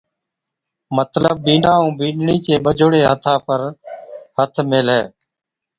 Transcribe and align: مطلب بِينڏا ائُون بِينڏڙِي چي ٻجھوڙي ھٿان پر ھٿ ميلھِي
مطلب 0.97 1.35
بِينڏا 1.45 1.71
ائُون 1.77 1.91
بِينڏڙِي 1.99 2.37
چي 2.45 2.53
ٻجھوڙي 2.65 3.01
ھٿان 3.09 3.37
پر 3.45 3.59
ھٿ 4.37 4.53
ميلھِي 4.69 5.01